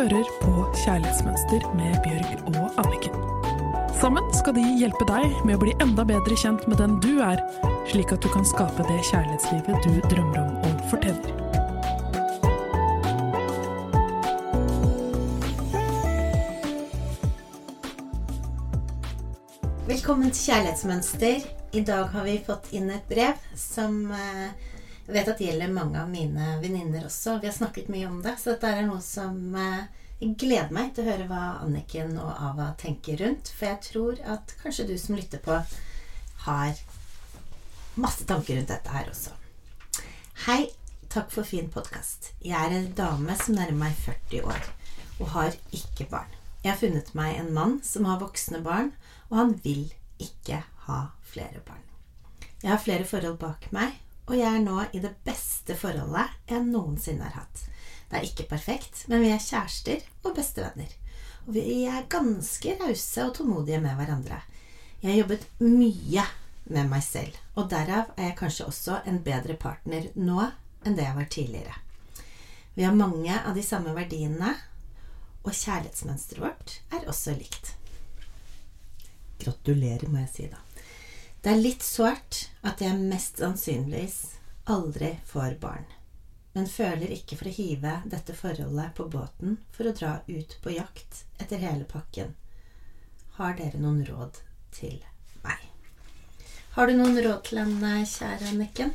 hører 0.00 0.28
på 0.40 0.52
Kjærlighetsmønster 0.80 1.64
med 1.76 1.96
Bjørg 2.04 2.54
og 2.56 2.78
Anniken. 2.80 3.16
Sammen 4.00 4.24
skal 4.32 4.54
de 4.56 4.62
hjelpe 4.80 5.04
deg 5.04 5.34
med 5.44 5.58
å 5.58 5.60
bli 5.60 5.74
enda 5.84 6.06
bedre 6.08 6.38
kjent 6.40 6.64
med 6.70 6.80
den 6.80 6.94
du 7.04 7.18
er, 7.20 7.42
slik 7.90 8.14
at 8.14 8.24
du 8.24 8.30
kan 8.32 8.46
skape 8.48 8.86
det 8.88 8.96
kjærlighetslivet 9.10 9.84
du 9.84 9.98
drømmer 10.08 10.40
om 10.40 10.56
og 10.70 10.80
fortjener. 10.88 11.36
Velkommen 19.90 20.32
til 20.32 20.46
Kjærlighetsmønster. 20.46 21.44
I 21.76 21.84
dag 21.84 22.08
har 22.14 22.24
vi 22.24 22.40
fått 22.48 22.72
inn 22.72 22.88
et 22.94 23.04
brev 23.10 23.36
som 23.52 24.06
eh, 24.16 24.48
jeg 25.10 25.16
vet 25.16 25.28
at 25.32 25.40
det 25.40 25.46
gjelder 25.48 25.72
mange 25.74 25.98
av 25.98 26.10
mine 26.10 26.52
venninner 26.62 27.08
også. 27.08 27.40
Vi 27.42 27.48
har 27.48 27.54
snakket 27.54 27.88
mye 27.90 28.06
om 28.06 28.20
det, 28.22 28.36
så 28.38 28.52
dette 28.52 28.68
er 28.70 28.84
noe 28.86 29.00
som 29.02 29.56
eh, 29.58 29.88
jeg 30.20 30.36
gleder 30.38 30.70
meg 30.70 30.92
til 30.94 31.02
å 31.02 31.10
høre 31.10 31.24
hva 31.26 31.40
Anniken 31.64 32.12
og 32.22 32.28
Ava 32.30 32.68
tenker 32.78 33.18
rundt. 33.18 33.50
For 33.50 33.72
jeg 33.72 33.80
tror 33.88 34.20
at 34.22 34.54
kanskje 34.62 34.86
du 34.86 34.92
som 35.02 35.16
lytter 35.18 35.42
på, 35.42 35.56
har 36.44 36.78
masse 37.98 38.26
tanker 38.28 38.60
rundt 38.60 38.70
dette 38.70 38.92
her 38.94 39.08
også. 39.10 39.34
Hei, 40.44 40.68
takk 41.10 41.32
for 41.34 41.48
fin 41.48 41.66
podkast. 41.74 42.30
Jeg 42.46 42.54
er 42.54 42.76
en 42.76 42.86
dame 42.94 43.34
som 43.40 43.58
nærmer 43.58 43.88
meg 43.88 43.96
40 44.04 44.46
år 44.46 44.68
og 45.18 45.32
har 45.34 45.58
ikke 45.74 46.06
barn. 46.12 46.38
Jeg 46.62 46.70
har 46.70 46.78
funnet 46.84 47.10
meg 47.18 47.40
en 47.40 47.50
mann 47.56 47.74
som 47.82 48.06
har 48.06 48.22
voksne 48.22 48.62
barn, 48.62 48.92
og 49.26 49.40
han 49.40 49.56
vil 49.64 49.88
ikke 50.22 50.62
ha 50.86 51.00
flere 51.26 51.64
barn. 51.66 51.82
Jeg 52.62 52.70
har 52.76 52.84
flere 52.84 53.08
forhold 53.08 53.40
bak 53.42 53.66
meg, 53.74 53.98
og 54.30 54.36
jeg 54.38 54.46
er 54.46 54.62
nå 54.62 54.84
i 54.94 55.00
det 55.02 55.10
beste 55.26 55.74
forholdet 55.74 56.36
jeg 56.46 56.62
noensinne 56.68 57.26
har 57.26 57.42
hatt. 57.42 57.64
Det 58.10 58.18
er 58.18 58.26
ikke 58.28 58.46
perfekt, 58.52 59.04
men 59.10 59.24
vi 59.24 59.32
er 59.34 59.42
kjærester 59.42 60.04
og 60.22 60.36
bestevenner. 60.36 60.92
Og 61.48 61.56
vi 61.56 61.82
er 61.90 62.06
ganske 62.10 62.76
rause 62.78 63.26
og 63.26 63.34
tålmodige 63.34 63.80
med 63.82 63.98
hverandre. 63.98 64.38
Jeg 65.00 65.12
har 65.12 65.18
jobbet 65.24 65.46
mye 65.64 66.24
med 66.70 66.90
meg 66.92 67.02
selv, 67.02 67.34
og 67.58 67.70
derav 67.72 68.12
er 68.14 68.30
jeg 68.30 68.38
kanskje 68.38 68.70
også 68.70 69.00
en 69.10 69.18
bedre 69.26 69.58
partner 69.58 70.06
nå 70.14 70.44
enn 70.86 70.94
det 70.94 71.08
jeg 71.08 71.18
var 71.18 71.30
tidligere. 71.34 71.76
Vi 72.78 72.86
har 72.86 72.94
mange 72.94 73.34
av 73.34 73.58
de 73.58 73.66
samme 73.66 73.96
verdiene, 73.98 74.54
og 75.42 75.56
kjærlighetsmønsteret 75.56 76.44
vårt 76.44 76.78
er 76.94 77.08
også 77.10 77.34
likt. 77.34 77.74
Gratulerer, 79.42 80.06
må 80.06 80.22
jeg 80.22 80.34
si, 80.34 80.50
da. 80.52 80.62
Det 81.40 81.54
er 81.54 81.62
litt 81.62 81.80
sårt 81.80 82.50
at 82.68 82.82
jeg 82.84 82.98
mest 83.00 83.38
sannsynligvis 83.40 84.16
aldri 84.68 85.14
får 85.24 85.54
barn, 85.62 85.86
men 86.52 86.68
føler 86.68 87.14
ikke 87.14 87.38
for 87.40 87.48
å 87.48 87.54
hive 87.56 87.94
dette 88.12 88.36
forholdet 88.36 88.92
på 88.98 89.06
båten 89.08 89.56
for 89.72 89.88
å 89.88 89.94
dra 89.96 90.18
ut 90.26 90.56
på 90.60 90.74
jakt 90.74 91.22
etter 91.40 91.62
hele 91.62 91.88
pakken. 91.88 92.34
Har 93.38 93.56
dere 93.56 93.80
noen 93.80 94.04
råd 94.04 94.42
til 94.76 94.98
meg? 95.46 95.64
Har 96.76 96.90
du 96.90 96.98
noen 96.98 97.16
råd 97.24 97.46
til 97.48 97.62
henne, 97.62 97.94
kjære 98.04 98.52
Anniken? 98.52 98.92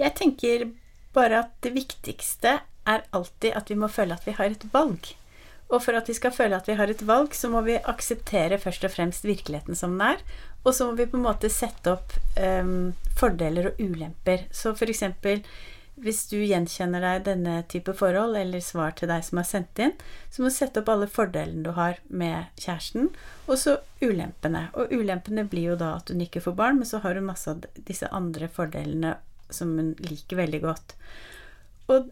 Jeg 0.00 0.16
tenker 0.16 0.70
bare 1.12 1.44
at 1.44 1.52
det 1.60 1.74
viktigste 1.76 2.62
er 2.88 3.04
alltid 3.12 3.52
at 3.60 3.68
vi 3.68 3.76
må 3.76 3.92
føle 3.92 4.16
at 4.16 4.24
vi 4.24 4.40
har 4.40 4.56
et 4.56 4.64
valg. 4.72 5.12
Og 5.72 5.80
for 5.80 5.96
at 5.96 6.08
vi 6.10 6.16
skal 6.16 6.34
føle 6.36 6.56
at 6.58 6.68
vi 6.68 6.76
har 6.76 6.90
et 6.92 7.04
valg, 7.08 7.34
så 7.34 7.48
må 7.52 7.62
vi 7.64 7.80
akseptere 7.80 8.60
først 8.60 8.84
og 8.84 8.92
fremst 8.92 9.24
virkeligheten 9.24 9.78
som 9.78 9.96
den 9.96 10.12
er. 10.12 10.24
Og 10.62 10.76
så 10.76 10.86
må 10.86 10.98
vi 10.98 11.08
på 11.08 11.16
en 11.18 11.24
måte 11.24 11.50
sette 11.50 11.94
opp 11.96 12.12
um, 12.36 12.92
fordeler 13.18 13.70
og 13.70 13.80
ulemper. 13.80 14.44
Så 14.52 14.76
for 14.78 14.92
eksempel 14.92 15.40
hvis 16.02 16.22
du 16.30 16.38
gjenkjenner 16.40 17.04
deg 17.04 17.26
denne 17.26 17.58
type 17.70 17.92
forhold, 17.94 18.36
eller 18.38 18.62
svar 18.64 18.94
til 18.96 19.10
deg 19.10 19.24
som 19.26 19.38
har 19.38 19.46
sendt 19.46 19.82
inn, 19.82 19.92
så 20.32 20.40
må 20.40 20.48
du 20.48 20.54
sette 20.54 20.80
opp 20.80 20.88
alle 20.90 21.08
fordelene 21.10 21.66
du 21.66 21.74
har 21.76 22.00
med 22.08 22.48
kjæresten, 22.60 23.10
og 23.46 23.60
så 23.60 23.76
ulempene. 24.00 24.64
Og 24.72 24.94
ulempene 24.94 25.44
blir 25.44 25.72
jo 25.72 25.76
da 25.78 25.94
at 25.98 26.10
hun 26.10 26.24
ikke 26.24 26.42
får 26.42 26.56
barn, 26.58 26.80
men 26.80 26.88
så 26.88 27.02
har 27.04 27.20
hun 27.20 27.28
masse 27.28 27.50
av 27.50 27.62
disse 27.76 28.08
andre 28.08 28.48
fordelene 28.50 29.14
som 29.52 29.76
hun 29.76 29.92
liker 30.00 30.40
veldig 30.40 30.62
godt. 30.64 30.96
Og 31.92 32.08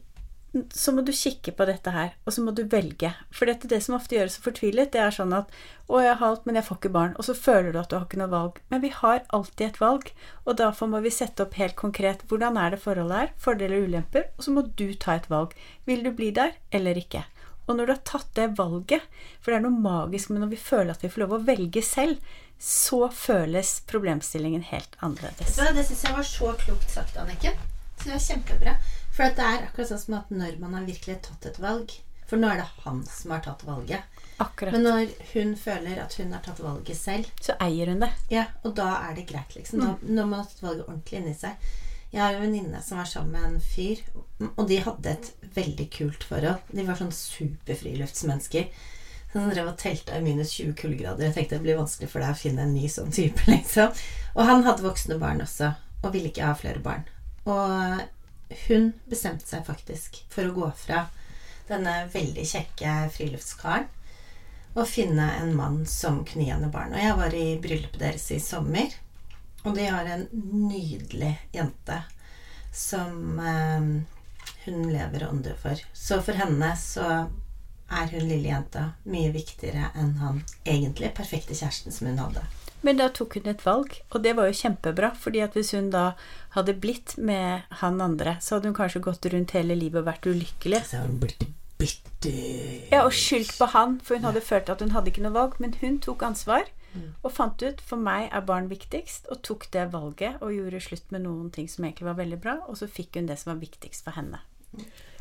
så 0.74 0.92
må 0.94 1.04
du 1.06 1.12
kikke 1.14 1.52
på 1.54 1.66
dette 1.68 1.92
her, 1.94 2.14
og 2.26 2.34
så 2.34 2.42
må 2.42 2.52
du 2.54 2.64
velge. 2.70 3.12
For 3.34 3.46
dette, 3.46 3.68
det 3.70 3.78
som 3.84 3.94
ofte 3.94 4.16
gjør 4.16 4.26
det 4.26 4.34
så 4.34 4.42
fortvilet, 4.42 4.90
det 4.94 5.02
er 5.02 5.14
sånn 5.14 5.34
at 5.36 5.50
'Å, 5.86 6.02
jeg 6.02 6.16
har 6.18 6.26
alt, 6.26 6.46
men 6.46 6.58
jeg 6.58 6.66
får 6.66 6.78
ikke 6.78 6.92
barn.' 6.96 7.16
Og 7.18 7.24
så 7.26 7.34
føler 7.34 7.72
du 7.72 7.78
at 7.78 7.90
du 7.90 7.96
har 7.96 8.06
ikke 8.06 8.18
noe 8.18 8.30
valg. 8.34 8.60
Men 8.70 8.80
vi 8.80 8.90
har 8.94 9.22
alltid 9.30 9.66
et 9.66 9.80
valg, 9.80 10.12
og 10.46 10.56
derfor 10.56 10.86
må 10.90 11.00
vi 11.02 11.10
sette 11.10 11.42
opp 11.42 11.54
helt 11.54 11.76
konkret 11.76 12.26
hvordan 12.26 12.58
er 12.58 12.70
det 12.70 12.82
forholdet 12.82 13.22
er, 13.22 13.32
fordeler 13.38 13.78
og 13.78 13.88
ulemper, 13.88 14.24
og 14.38 14.44
så 14.44 14.50
må 14.50 14.66
du 14.74 14.94
ta 14.94 15.14
et 15.14 15.30
valg. 15.30 15.54
Vil 15.86 16.02
du 16.02 16.10
bli 16.10 16.30
der 16.30 16.52
eller 16.72 16.94
ikke? 16.94 17.24
Og 17.66 17.76
når 17.76 17.86
du 17.86 17.92
har 17.92 18.02
tatt 18.04 18.30
det 18.34 18.58
valget, 18.58 19.02
for 19.40 19.52
det 19.52 19.60
er 19.60 19.66
noe 19.66 19.82
magisk 19.82 20.30
med 20.30 20.42
når 20.42 20.54
vi 20.54 20.56
føler 20.56 20.90
at 20.90 21.02
vi 21.02 21.10
får 21.10 21.22
lov 21.22 21.36
å 21.38 21.44
velge 21.46 21.82
selv, 21.82 22.18
så 22.58 23.08
føles 23.08 23.80
problemstillingen 23.86 24.62
helt 24.62 24.96
annerledes. 25.00 25.54
Det 25.56 25.84
syns 25.86 26.02
jeg 26.04 26.16
var 26.16 26.26
så 26.26 26.54
klokt 26.58 26.90
sagt, 26.90 27.16
Anniken. 27.16 27.54
Det 28.02 28.10
var 28.10 28.18
kjempebra. 28.24 28.74
For 29.16 29.34
det 29.36 29.44
er 29.44 29.66
akkurat 29.66 29.90
sånn 29.90 30.02
som 30.04 30.16
at 30.20 30.30
når 30.32 30.56
man 30.62 30.76
har 30.78 30.86
virkelig 30.88 31.18
tatt 31.26 31.48
et 31.50 31.58
valg 31.60 31.92
For 32.30 32.38
nå 32.38 32.46
er 32.52 32.60
det 32.60 32.68
han 32.84 33.00
som 33.10 33.32
har 33.34 33.42
tatt 33.42 33.64
valget. 33.66 34.20
Akkurat. 34.40 34.72
Men 34.76 34.84
når 34.86 35.14
hun 35.32 35.56
føler 35.58 35.98
at 35.98 36.14
hun 36.20 36.30
har 36.32 36.44
tatt 36.44 36.60
valget 36.62 36.96
selv, 36.96 37.26
så 37.42 37.56
eier 37.60 37.90
hun 37.90 38.04
det. 38.04 38.12
Ja, 38.30 38.44
og 38.62 38.76
da 38.78 38.92
er 39.08 39.16
det 39.18 39.26
greit, 39.28 39.56
liksom. 39.56 39.82
Da, 39.82 39.96
når 40.06 40.28
man 40.30 40.38
har 40.38 40.46
tatt 40.52 40.62
valget 40.62 40.86
ordentlig 40.86 41.18
inni 41.18 41.34
seg. 41.34 41.72
Jeg 42.10 42.22
har 42.22 42.38
en 42.38 42.44
venninne 42.46 42.78
som 42.86 42.98
var 42.98 43.10
sammen 43.10 43.34
med 43.34 43.48
en 43.48 43.60
fyr, 43.62 44.00
og 44.54 44.62
de 44.70 44.78
hadde 44.82 45.10
et 45.10 45.28
veldig 45.58 45.88
kult 45.94 46.24
forhold. 46.26 46.62
De 46.70 46.86
var 46.86 46.98
sånn 46.98 47.12
superfriluftsmennesker. 47.14 48.70
Som 49.34 49.50
drev 49.50 49.68
og 49.70 49.76
telta 49.78 50.16
i 50.18 50.24
minus 50.24 50.54
20 50.56 50.72
kuldegrader. 50.78 51.28
Jeg 51.28 51.36
tenkte 51.36 51.58
det 51.58 51.66
blir 51.66 51.78
vanskelig 51.78 52.08
for 52.10 52.22
deg 52.22 52.32
å 52.34 52.38
finne 52.38 52.64
en 52.64 52.74
ny 52.74 52.88
sånn 52.90 53.12
type, 53.14 53.42
liksom. 53.50 53.92
Og 54.34 54.46
han 54.46 54.64
hadde 54.66 54.86
voksne 54.86 55.18
barn 55.22 55.42
også, 55.44 55.74
og 56.00 56.14
ville 56.14 56.30
ikke 56.32 56.46
ha 56.46 56.56
flere 56.58 56.82
barn. 56.82 57.04
Og 57.50 58.02
hun 58.66 58.92
bestemte 59.10 59.46
seg 59.46 59.64
faktisk 59.66 60.22
for 60.32 60.48
å 60.48 60.54
gå 60.56 60.68
fra 60.78 61.06
denne 61.70 62.04
veldig 62.12 62.44
kjekke 62.50 62.94
friluftskaren 63.14 63.88
og 64.78 64.86
finne 64.86 65.26
en 65.40 65.52
mann 65.56 65.80
som 65.86 66.20
kunne 66.26 66.44
gi 66.44 66.52
henne 66.52 66.70
barn. 66.70 66.94
Og 66.94 67.02
jeg 67.02 67.18
var 67.18 67.34
i 67.34 67.46
bryllupet 67.62 68.00
deres 68.02 68.28
i 68.30 68.38
sommer, 68.42 68.92
og 69.64 69.74
de 69.74 69.86
har 69.90 70.06
en 70.06 70.26
nydelig 70.32 71.32
jente 71.54 71.98
som 72.74 73.40
eh, 73.42 73.88
hun 74.64 74.82
lever 74.92 75.24
og 75.26 75.34
ånder 75.34 75.58
for. 75.58 75.82
Så 75.92 76.20
for 76.22 76.38
henne 76.38 76.70
så 76.78 77.06
er 77.90 78.12
hun 78.14 78.28
lille 78.28 78.52
jenta 78.52 78.92
mye 79.10 79.32
viktigere 79.34 79.90
enn 79.98 80.14
han 80.22 80.42
egentlig 80.62 81.10
perfekte 81.16 81.56
kjæresten 81.58 81.94
som 81.94 82.10
hun 82.12 82.22
hadde. 82.22 82.44
Men 82.82 82.96
da 82.96 83.08
tok 83.12 83.34
hun 83.36 83.46
et 83.52 83.64
valg, 83.66 83.96
og 84.10 84.22
det 84.24 84.34
var 84.36 84.48
jo 84.48 84.56
kjempebra. 84.56 85.12
fordi 85.16 85.40
at 85.44 85.52
hvis 85.52 85.72
hun 85.76 85.90
da 85.90 86.12
hadde 86.56 86.74
blitt 86.80 87.16
med 87.18 87.62
han 87.82 88.00
andre, 88.00 88.36
så 88.40 88.56
hadde 88.56 88.70
hun 88.70 88.74
kanskje 88.78 89.02
gått 89.04 89.26
rundt 89.32 89.50
hele 89.56 89.74
livet 89.74 90.00
og 90.00 90.06
vært 90.06 90.26
ulykkelig. 90.26 90.84
Så 90.88 91.02
hun 91.04 91.18
blitt 91.20 91.44
bitter. 91.78 92.88
Ja, 92.92 93.04
og 93.04 93.12
skyldt 93.12 93.56
på 93.58 93.68
han, 93.72 94.00
for 94.04 94.16
hun 94.16 94.24
hadde 94.28 94.40
følt 94.44 94.68
at 94.68 94.80
hun 94.80 94.90
hadde 94.96 95.10
ikke 95.12 95.22
noe 95.24 95.36
valg. 95.36 95.56
Men 95.60 95.74
hun 95.80 95.98
tok 96.00 96.22
ansvar 96.22 96.68
Mm. 96.90 97.12
og 97.22 97.30
fant 97.30 97.62
ut 97.62 97.80
for 97.86 98.02
meg 98.02 98.32
er 98.34 98.40
barn 98.42 98.66
viktigst, 98.66 99.28
og 99.30 99.42
tok 99.46 99.68
det 99.70 99.92
valget 99.92 100.40
og 100.42 100.50
gjorde 100.50 100.80
slutt 100.82 101.12
med 101.14 101.22
noen 101.22 101.50
ting 101.54 101.68
som 101.70 101.84
egentlig 101.84 102.08
var 102.08 102.16
veldig 102.18 102.40
bra, 102.42 102.54
og 102.66 102.76
så 102.80 102.88
fikk 102.90 103.14
hun 103.14 103.28
det 103.28 103.38
som 103.38 103.52
var 103.52 103.60
viktigst 103.60 104.02
for 104.02 104.10
henne. 104.10 104.40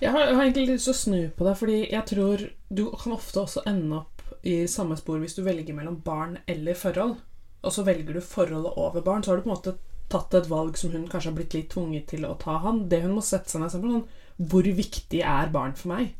Jeg 0.02 0.10
har, 0.10 0.26
jeg 0.26 0.36
har 0.36 0.44
egentlig 0.48 0.68
lyst 0.72 0.88
til 0.90 0.94
å 0.94 0.98
snu 0.98 1.30
på 1.38 1.46
det, 1.46 1.54
fordi 1.58 1.78
jeg 1.92 2.06
tror 2.10 2.50
du 2.74 2.84
kan 2.98 3.14
ofte 3.14 3.44
også 3.44 3.62
ende 3.70 4.00
opp 4.02 4.24
i 4.46 4.66
samme 4.66 4.98
spor 4.98 5.20
hvis 5.22 5.36
du 5.38 5.44
velger 5.46 5.78
mellom 5.78 6.00
barn 6.02 6.40
eller 6.48 6.74
forhold. 6.74 7.18
Og 7.64 7.76
så 7.76 7.84
velger 7.88 8.16
du 8.16 8.24
forholdet 8.24 8.78
over 8.80 9.04
barn, 9.04 9.24
så 9.24 9.32
har 9.32 9.40
du 9.40 9.46
på 9.46 9.52
en 9.52 9.58
måte 9.58 9.76
tatt 10.10 10.34
et 10.34 10.50
valg 10.50 10.78
som 10.80 10.94
hun 10.96 11.08
kanskje 11.10 11.32
har 11.32 11.38
blitt 11.38 11.56
litt 11.58 11.70
tvunget 11.74 12.10
til 12.14 12.26
å 12.26 12.38
ta 12.40 12.58
han. 12.64 12.86
Det 12.90 13.04
hun 13.04 13.18
må 13.18 13.24
sette 13.26 13.52
seg 13.52 13.62
ned 13.62 13.70
og 13.70 13.76
sånn 13.76 14.50
Hvor 14.50 14.70
viktig 14.80 15.22
er 15.22 15.54
barn 15.54 15.76
for 15.78 15.94
meg? 15.94 16.14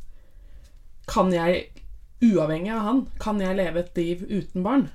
Kan 1.10 1.32
jeg, 1.34 1.70
uavhengig 2.22 2.72
av 2.74 2.86
han, 2.86 3.04
kan 3.18 3.40
jeg 3.42 3.58
leve 3.58 3.82
et 3.82 3.96
liv 3.98 4.26
uten 4.28 4.66
barn? 4.66 4.88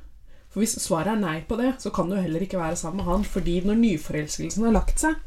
For 0.53 0.63
hvis 0.63 0.77
svaret 0.79 1.11
er 1.11 1.19
nei 1.19 1.39
på 1.43 1.57
det, 1.59 1.73
så 1.83 1.91
kan 1.91 2.07
du 2.07 2.15
heller 2.15 2.45
ikke 2.45 2.61
være 2.61 2.77
sammen 2.79 3.01
med 3.01 3.09
han. 3.09 3.25
Fordi 3.27 3.57
når 3.65 3.81
nyforelskelsen 3.81 4.63
har 4.63 4.77
lagt 4.77 5.01
seg, 5.01 5.17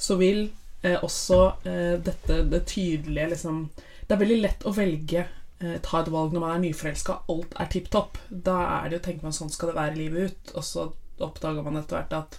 så 0.00 0.16
vil 0.16 0.46
eh, 0.80 0.96
også 0.96 1.40
eh, 1.68 1.96
dette 2.00 2.38
det 2.48 2.62
tydelige 2.70 3.34
liksom 3.34 3.66
Det 3.76 4.14
er 4.14 4.20
veldig 4.22 4.38
lett 4.40 4.64
å 4.64 4.72
velge 4.72 5.26
ta 5.58 6.00
et 6.02 6.08
valg 6.12 6.32
når 6.36 6.40
man 6.40 6.54
er 6.56 6.64
nyforelska, 6.66 7.20
alt 7.32 7.54
er 7.58 7.66
tipp 7.72 7.88
topp. 7.90 8.18
Da 8.30 8.56
er 8.84 8.90
det 8.90 8.98
jo, 8.98 9.04
tenker 9.06 9.22
man 9.24 9.32
sånn 9.32 9.50
skal 9.50 9.68
det 9.72 9.76
være 9.78 9.96
livet 9.96 10.30
ut. 10.30 10.52
Og 10.56 10.64
så 10.64 10.92
oppdager 11.20 11.64
man 11.64 11.76
etter 11.80 11.96
hvert 12.02 12.12
at 12.12 12.38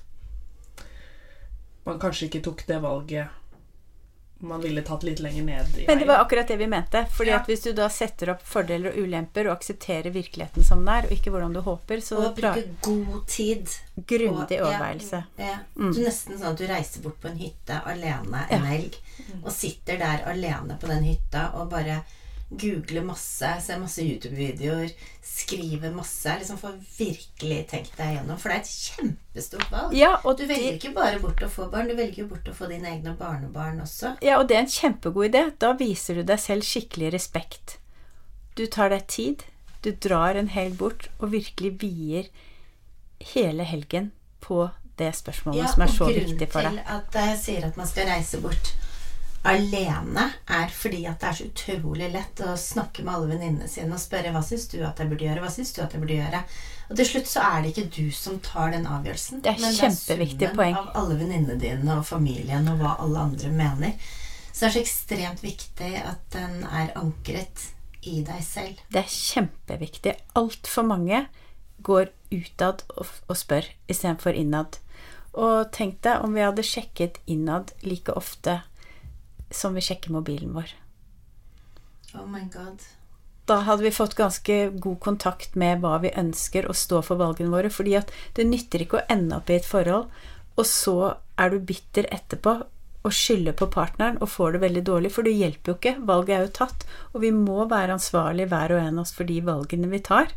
man 1.87 1.99
kanskje 1.99 2.27
ikke 2.29 2.43
tok 2.45 2.65
det 2.67 2.79
valget 2.83 3.27
man 4.39 4.61
ville 4.61 4.83
tatt 4.85 5.01
litt 5.01 5.17
lenger 5.23 5.41
ned 5.47 5.77
i 5.81 5.85
Men 5.87 5.97
det 5.97 6.05
var 6.05 6.19
akkurat 6.21 6.47
det 6.47 6.57
vi 6.59 6.67
mente. 6.69 6.99
fordi 7.09 7.31
Ja. 7.31 7.39
at 7.39 7.47
hvis 7.47 7.63
du 7.63 7.71
da 7.73 7.87
setter 7.89 8.29
opp 8.29 8.43
fordeler 8.45 8.91
og 8.91 8.97
ulemper 9.01 9.47
og 9.49 9.55
aksepterer 9.57 10.11
virkeligheten 10.13 10.63
som 10.63 10.85
den 10.85 10.89
er, 10.93 11.07
og 11.07 11.11
ikke 11.15 11.31
hvordan 11.33 11.53
du 11.53 11.61
håper, 11.61 11.97
så 12.05 12.17
Og 12.27 12.35
bruke 12.35 12.67
god 12.83 13.25
tid. 13.27 13.67
grundig 14.05 14.61
overveielse. 14.61 15.23
Ja, 15.39 15.45
ja. 15.45 15.57
Mm. 15.75 15.91
Du 15.93 15.99
Nesten 16.03 16.37
sånn 16.37 16.51
at 16.51 16.57
du 16.57 16.67
reiser 16.67 17.01
bort 17.01 17.19
på 17.19 17.29
en 17.31 17.37
hytte 17.37 17.81
alene 17.83 18.45
en 18.51 18.61
Ja. 18.61 18.65
helg, 18.69 18.93
og 19.43 19.51
sitter 19.51 19.97
der 19.97 20.23
alene 20.27 20.77
på 20.79 20.85
den 20.87 21.03
hytta 21.03 21.55
og 21.55 21.71
bare 21.71 22.03
google 22.49 23.01
masse, 23.03 23.49
se 23.61 23.75
masse 23.79 24.03
YouTube-videoer, 24.03 24.91
skrive 25.23 25.91
masse. 25.91 26.35
Liksom 26.39 26.57
få 26.61 26.71
virkelig 26.97 27.59
tenkt 27.71 27.97
deg 27.99 28.13
gjennom. 28.15 28.39
For 28.39 28.49
det 28.53 28.55
er 28.55 28.63
et 28.63 28.71
kjempestort 28.71 29.67
valg. 29.73 29.97
Ja, 29.97 30.13
og 30.23 30.37
Du 30.39 30.45
velger 30.47 30.77
ikke 30.77 30.93
bare 30.95 31.19
bort 31.19 31.43
å 31.43 31.49
få 31.51 31.67
barn, 31.73 31.91
du 31.91 31.95
velger 31.99 32.23
jo 32.23 32.29
bort 32.31 32.47
å 32.47 32.55
få 32.55 32.69
dine 32.71 32.87
egne 32.93 33.15
barnebarn 33.19 33.81
også. 33.83 34.15
ja, 34.23 34.39
og 34.39 34.47
det 34.47 34.57
er 34.57 34.63
en 34.65 34.71
kjempegod 34.77 35.29
idé. 35.29 35.43
Da 35.59 35.73
viser 35.77 36.15
du 36.21 36.23
deg 36.23 36.39
selv 36.39 36.63
skikkelig 36.63 37.11
respekt. 37.17 37.77
Du 38.55 38.65
tar 38.65 38.89
deg 38.95 39.07
tid. 39.07 39.43
Du 39.83 39.91
drar 39.91 40.35
en 40.35 40.47
helg 40.49 40.77
bort 40.79 41.09
og 41.19 41.31
virkelig 41.35 41.75
vier 41.83 42.29
hele 43.33 43.63
helgen 43.63 44.11
på 44.41 44.69
det 44.97 45.11
spørsmålet 45.13 45.69
som 45.73 45.83
er 45.85 45.91
så 45.93 46.07
viktig 46.09 46.47
for 46.49 46.65
deg. 46.65 46.79
Ja, 46.79 46.97
og 46.97 47.05
grunnen 47.05 47.11
til 47.11 47.19
at 47.21 47.29
jeg 47.29 47.39
sier 47.43 47.67
at 47.67 47.77
man 47.77 47.87
skal 47.89 48.07
reise 48.09 48.39
bort 48.41 48.71
alene, 49.47 50.25
er 50.51 50.71
fordi 50.73 51.05
at 51.07 51.21
det 51.21 51.29
er 51.29 51.37
så 51.37 51.47
utrolig 51.47 52.09
lett 52.13 52.41
å 52.43 52.55
snakke 52.59 53.05
med 53.05 53.13
alle 53.13 53.29
venninnene 53.31 53.69
sine 53.71 53.95
og 53.95 54.01
spørre 54.01 54.33
hva 54.35 54.41
syns 54.45 54.67
du 54.71 54.77
at 54.83 54.99
jeg 54.99 55.09
burde 55.11 55.27
gjøre, 55.27 55.43
hva 55.43 55.51
syns 55.53 55.73
du 55.75 55.81
at 55.83 55.95
jeg 55.95 56.03
burde 56.03 56.17
gjøre. 56.17 56.41
Og 56.87 56.99
til 56.99 57.09
slutt 57.09 57.31
så 57.31 57.43
er 57.45 57.63
det 57.63 57.71
ikke 57.73 57.87
du 57.97 58.11
som 58.15 58.37
tar 58.43 58.71
den 58.75 58.87
avgjørelsen. 58.89 59.41
Det 59.45 59.53
er 59.53 59.63
men 59.63 59.75
kjempeviktig 59.75 60.51
summen 60.51 60.59
poeng. 60.59 60.77
av 60.79 61.01
alle 61.01 61.17
venninnene 61.21 61.57
dine 61.61 61.97
og 61.99 62.05
familien 62.07 62.69
og 62.71 62.83
hva 62.83 62.93
alle 63.03 63.25
andre 63.29 63.51
mener. 63.53 64.13
Så 64.51 64.63
det 64.63 64.69
er 64.69 64.75
så 64.75 64.83
ekstremt 64.83 65.43
viktig 65.43 65.91
at 66.01 66.23
den 66.33 66.63
er 66.65 66.93
ankret 66.97 67.67
i 68.07 68.21
deg 68.25 68.39
selv. 68.45 68.79
Det 68.93 69.03
er 69.03 69.11
kjempeviktig. 69.11 70.15
Altfor 70.39 70.87
mange 70.87 71.25
går 71.85 72.09
utad 72.33 72.81
og, 72.95 73.11
og 73.27 73.37
spør 73.37 73.67
istedenfor 73.91 74.35
innad. 74.35 74.79
Og 75.37 75.69
tenk 75.75 75.99
deg 76.07 76.23
om 76.25 76.33
vi 76.33 76.41
hadde 76.41 76.65
sjekket 76.65 77.19
innad 77.29 77.75
like 77.85 78.15
ofte 78.17 78.61
som 79.51 79.75
vi 79.77 79.83
sjekker 79.83 80.13
mobilen 80.13 80.53
vår. 80.55 80.73
Oh 82.13 82.27
my 82.27 82.45
god. 82.53 82.83
Da 83.47 83.61
hadde 83.63 83.83
vi 83.83 83.91
fått 83.95 84.17
ganske 84.19 84.55
god 84.69 84.99
kontakt 84.99 85.55
med 85.55 85.79
hva 85.83 85.97
vi 86.03 86.11
ønsker 86.19 86.67
å 86.67 86.75
stå 86.75 87.01
for 87.05 87.19
valgene 87.19 87.53
våre. 87.53 87.69
fordi 87.71 87.95
at 87.95 88.11
det 88.35 88.47
nytter 88.47 88.83
ikke 88.83 88.99
å 88.99 89.05
ende 89.09 89.37
opp 89.37 89.49
i 89.49 89.55
et 89.55 89.67
forhold, 89.67 90.09
og 90.57 90.65
så 90.65 91.15
er 91.37 91.53
du 91.53 91.59
bitter 91.59 92.09
etterpå 92.11 92.57
og 93.07 93.13
skylder 93.13 93.55
på 93.55 93.69
partneren 93.71 94.17
og 94.19 94.31
får 94.33 94.55
det 94.55 94.61
veldig 94.65 94.83
dårlig, 94.89 95.11
for 95.15 95.23
det 95.23 95.37
hjelper 95.37 95.71
jo 95.71 95.75
ikke. 95.77 95.95
Valget 96.09 96.35
er 96.35 96.43
jo 96.43 96.55
tatt, 96.59 96.85
og 97.13 97.23
vi 97.23 97.31
må 97.31 97.67
være 97.71 97.95
ansvarlig 97.95 98.49
hver 98.51 98.73
og 98.75 98.81
en 98.81 98.99
av 98.99 99.05
oss 99.05 99.15
for 99.15 99.29
de 99.29 99.39
valgene 99.47 99.91
vi 99.93 100.01
tar. 100.03 100.33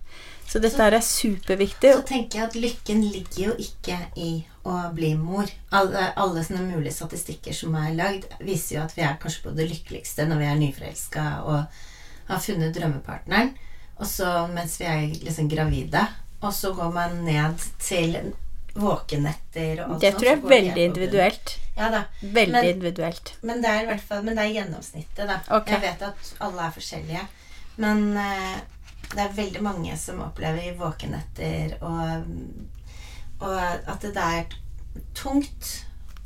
Så 0.47 0.63
dette 0.63 0.79
så, 0.79 0.87
er 0.87 1.03
superviktig. 1.03 1.95
Så 1.99 2.07
tenker 2.07 2.41
jeg 2.41 2.49
at 2.49 2.59
lykken 2.59 3.03
ligger 3.11 3.49
jo 3.49 3.57
ikke 3.59 3.99
i 4.19 4.31
å 4.69 4.75
bli 4.95 5.15
mor. 5.17 5.49
Alle, 5.73 6.11
alle 6.21 6.43
sånne 6.45 6.67
mulige 6.69 6.93
statistikker 6.93 7.55
som 7.57 7.75
er 7.81 7.95
lagd, 7.97 8.27
viser 8.45 8.77
jo 8.77 8.83
at 8.85 8.97
vi 8.97 9.05
er 9.07 9.17
kanskje 9.23 9.47
på 9.47 9.55
det 9.57 9.69
lykkeligste 9.71 10.27
når 10.29 10.43
vi 10.43 10.49
er 10.51 10.61
nyforelska 10.61 11.25
og 11.47 11.81
har 12.31 12.43
funnet 12.45 12.75
drømmepartneren, 12.77 13.55
og 14.01 14.07
så 14.07 14.47
mens 14.53 14.77
vi 14.81 14.87
er 14.89 15.07
liksom 15.25 15.49
gravide. 15.51 16.05
Og 16.41 16.55
så 16.57 16.71
går 16.73 16.93
man 16.95 17.19
ned 17.27 17.61
til 17.83 18.15
våkenetter 18.81 19.83
og 19.85 19.97
alt 19.97 20.01
Det 20.05 20.13
tror 20.15 20.29
jeg 20.29 20.39
er 20.39 20.49
veldig 20.53 20.85
individuelt. 20.85 21.57
Ja 21.77 21.89
da. 21.93 22.05
Veldig 22.21 22.53
Men- 22.53 22.69
individuelt. 22.69 23.35
Men 23.43 23.61
det 23.63 23.71
er 23.71 23.83
i 23.83 23.87
hvert 23.91 24.05
fall 24.09 24.23
Men 24.25 24.37
det 24.37 24.45
er 24.45 24.55
gjennomsnittet, 24.55 25.27
da. 25.27 25.41
Okay. 25.57 25.75
Jeg 25.75 25.81
vet 25.83 26.03
at 26.09 26.35
alle 26.41 26.67
er 26.67 26.71
forskjellige. 26.77 27.25
Men 27.77 28.17
eh, 28.17 28.61
det 29.15 29.25
er 29.25 29.37
veldig 29.37 29.63
mange 29.63 29.97
som 29.99 30.21
opplever 30.23 30.75
våkenetter 30.79 31.77
og, 31.83 32.31
og 33.41 33.57
at 33.61 34.03
det 34.05 34.17
er 34.17 34.59
tungt. 35.17 35.71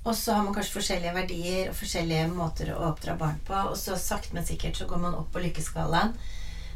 Og 0.04 0.12
så 0.16 0.34
har 0.36 0.44
man 0.44 0.52
kanskje 0.52 0.76
forskjellige 0.76 1.14
verdier 1.16 1.70
og 1.70 1.76
forskjellige 1.78 2.28
måter 2.34 2.74
å 2.74 2.90
oppdra 2.90 3.14
barn 3.20 3.38
på. 3.46 3.56
Og 3.70 3.76
så 3.80 3.96
sakte, 3.96 4.34
men 4.36 4.44
sikkert 4.44 4.76
så 4.76 4.88
går 4.90 5.00
man 5.00 5.16
opp 5.16 5.30
på 5.32 5.40
lykkeskalaen. 5.40 6.12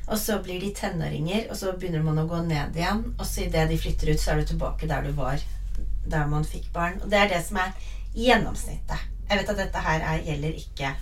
Og 0.08 0.16
så 0.16 0.38
blir 0.40 0.62
de 0.62 0.70
tenåringer, 0.72 1.50
og 1.52 1.58
så 1.60 1.74
begynner 1.76 2.06
man 2.06 2.22
å 2.22 2.24
gå 2.30 2.40
ned 2.46 2.78
igjen. 2.78 3.02
Og 3.18 3.26
så 3.28 3.44
idet 3.44 3.66
de 3.68 3.76
flytter 3.80 4.14
ut, 4.14 4.22
så 4.22 4.32
er 4.32 4.40
du 4.40 4.54
tilbake 4.54 4.88
der 4.88 5.04
du 5.04 5.12
var 5.18 5.42
der 6.08 6.30
man 6.30 6.46
fikk 6.48 6.70
barn. 6.72 6.96
Og 7.02 7.10
det 7.12 7.20
er 7.20 7.28
det 7.34 7.42
som 7.44 7.60
er 7.60 7.74
gjennomsnittet. 8.16 9.04
Jeg 9.28 9.42
vet 9.42 9.52
at 9.52 9.60
dette 9.60 9.84
her 9.84 10.04
er, 10.14 10.24
gjelder 10.24 10.56
ikke 10.62 10.94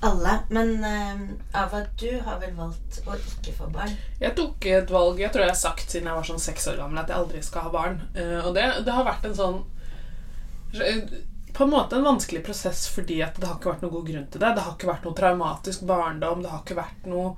alle, 0.00 0.38
men 0.48 0.84
uh, 0.84 1.62
Ava, 1.62 1.82
du 1.98 2.20
har 2.24 2.38
vel 2.40 2.54
valgt 2.56 3.00
å 3.04 3.16
ikke 3.16 3.52
få 3.56 3.68
barn? 3.72 3.92
Jeg 4.20 4.32
tok 4.38 4.64
et 4.70 4.92
valg 4.92 5.20
jeg 5.20 5.32
tror 5.32 5.44
jeg 5.44 5.52
har 5.52 5.60
sagt 5.60 5.92
siden 5.92 6.08
jeg 6.08 6.16
var 6.16 6.28
sånn 6.28 6.40
seks 6.40 6.68
år 6.72 6.78
gammel, 6.80 7.02
at 7.02 7.12
jeg 7.12 7.20
aldri 7.20 7.42
skal 7.44 7.66
ha 7.66 7.72
barn. 7.74 7.98
Uh, 8.16 8.38
og 8.46 8.54
det, 8.56 8.64
det 8.86 8.94
har 8.96 9.06
vært 9.08 9.28
en 9.28 9.36
sånn 9.36 9.60
På 11.56 11.66
en 11.66 11.72
måte 11.74 11.98
en 11.98 12.06
vanskelig 12.06 12.42
prosess 12.46 12.86
fordi 12.94 13.20
at 13.26 13.36
det 13.36 13.48
har 13.48 13.58
ikke 13.58 13.74
vært 13.74 13.84
noen 13.84 13.94
god 13.98 14.08
grunn 14.08 14.28
til 14.32 14.44
det. 14.44 14.52
Det 14.56 14.66
har 14.66 14.76
ikke 14.76 14.92
vært 14.92 15.08
noe 15.08 15.20
traumatisk 15.20 15.86
barndom. 15.90 16.44
Det 16.44 16.52
har 16.54 16.64
ikke 16.64 16.80
vært 16.80 17.08
noe 17.10 17.34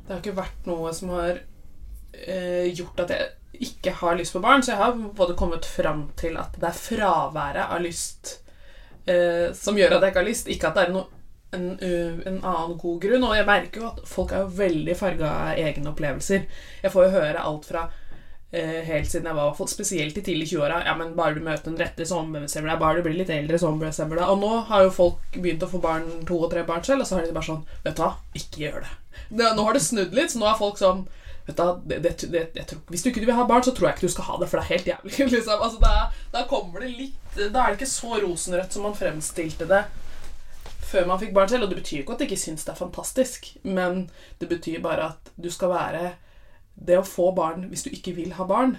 Det 0.00 0.08
har 0.10 0.22
ikke 0.22 0.38
vært 0.40 0.70
noe 0.70 0.94
som 0.96 1.12
har 1.14 1.42
uh, 1.42 2.64
gjort 2.66 3.04
at 3.06 3.14
jeg 3.14 3.66
ikke 3.70 3.92
har 4.02 4.18
lyst 4.18 4.34
på 4.34 4.42
barn. 4.42 4.64
Så 4.64 4.74
jeg 4.74 4.82
har 4.82 4.98
både 5.20 5.38
kommet 5.38 5.68
fram 5.68 6.08
til 6.18 6.34
at 6.40 6.58
det 6.58 6.66
er 6.72 6.82
fraværet 6.82 7.70
av 7.70 7.78
lyst 7.84 8.40
som 9.54 9.76
gjør 9.78 9.92
at 9.94 10.02
jeg 10.02 10.10
ikke 10.10 10.18
har 10.18 10.26
lyst, 10.26 10.48
ikke 10.50 10.66
at 10.66 10.74
det 10.74 10.82
er 10.82 10.90
noe 10.90 11.15
en, 11.54 11.68
uh, 11.82 12.26
en 12.26 12.40
annen 12.42 12.78
god 12.78 12.98
grunn. 13.02 13.28
Og 13.28 13.36
jeg 13.36 13.48
merker 13.48 13.82
jo 13.82 13.92
at 13.92 14.02
folk 14.08 14.34
er 14.34 14.44
jo 14.44 14.58
veldig 14.58 14.96
farga 14.98 15.30
av 15.50 15.62
egne 15.62 15.92
opplevelser. 15.92 16.48
Jeg 16.82 16.92
får 16.94 17.06
jo 17.06 17.14
høre 17.16 17.46
alt 17.50 17.68
fra 17.68 17.86
eh, 18.50 18.82
helt 18.86 19.10
siden 19.10 19.28
jeg 19.30 19.36
var 19.38 19.66
spesielt 19.70 20.18
i 20.18 20.22
tidlig 20.24 20.48
20-åra 20.52 20.82
Ja, 20.86 20.94
men 20.98 21.14
bare 21.18 21.36
du 21.36 21.42
møter 21.44 21.70
den 21.70 21.80
rette, 21.80 22.06
så 22.08 22.22
deg. 22.70 22.80
Bare 22.82 23.00
du 23.00 23.06
blir 23.06 23.18
litt 23.18 23.32
eldre, 23.34 23.58
så 23.58 23.72
deg. 24.20 24.30
Og 24.30 24.40
nå 24.42 24.52
har 24.70 24.86
jo 24.86 24.94
folk 24.94 25.36
begynt 25.36 25.66
å 25.66 25.70
få 25.70 25.82
barn, 25.82 26.08
to 26.28 26.40
og 26.40 26.50
tre 26.52 26.64
barn 26.68 26.84
selv, 26.86 27.04
og 27.04 27.08
så 27.10 27.18
har 27.18 27.26
de 27.26 27.36
bare 27.36 27.50
sånn 27.50 27.64
Vet 27.84 27.98
du 27.98 28.02
hva, 28.04 28.14
ikke 28.38 28.64
gjør 28.64 28.82
det. 28.86 28.96
nå 29.58 29.62
har 29.66 29.76
det 29.76 29.84
snudd 29.84 30.16
litt, 30.16 30.32
så 30.32 30.42
nå 30.42 30.50
er 30.50 30.58
folk 30.60 30.80
sånn 30.80 31.06
Vet 31.46 31.60
du, 31.60 31.82
det, 31.86 31.98
det, 32.02 32.40
det, 32.56 32.62
tror, 32.66 32.80
Hvis 32.90 33.04
du 33.04 33.12
ikke 33.12 33.22
vil 33.22 33.36
ha 33.38 33.44
barn, 33.46 33.62
så 33.62 33.70
tror 33.74 33.88
jeg 33.88 33.96
ikke 33.96 34.08
du 34.08 34.14
skal 34.16 34.26
ha 34.32 34.40
det, 34.40 34.48
for 34.50 34.58
det 34.58 34.64
er 34.64 34.72
helt 34.74 34.88
jævlig. 34.90 35.28
Liksom. 35.36 35.62
Altså, 35.62 35.78
da, 35.82 36.08
da 36.32 36.42
kommer 36.50 36.82
det 36.82 36.90
litt 36.96 37.38
Da 37.38 37.62
er 37.62 37.70
det 37.70 37.78
ikke 37.78 37.92
så 37.92 38.18
rosenrødt 38.24 38.74
som 38.74 38.86
man 38.88 38.98
fremstilte 38.98 39.68
det 39.70 39.84
før 40.86 41.08
man 41.10 41.20
fikk 41.22 41.34
barn 41.36 41.50
selv. 41.50 41.66
Og 41.66 41.72
det 41.72 41.80
betyr 41.82 42.02
ikke 42.02 42.16
at 42.16 42.24
jeg 42.24 42.30
ikke 42.30 42.42
syns 42.44 42.66
det 42.66 42.74
er 42.74 42.80
fantastisk, 42.80 43.50
men 43.62 44.06
det 44.40 44.50
betyr 44.50 44.82
bare 44.84 45.10
at 45.12 45.32
du 45.36 45.50
skal 45.52 45.74
være 45.74 46.06
Det 46.76 46.98
å 46.98 47.06
få 47.08 47.30
barn 47.32 47.70
hvis 47.70 47.86
du 47.86 47.88
ikke 47.88 48.12
vil 48.12 48.34
ha 48.36 48.44
barn, 48.44 48.74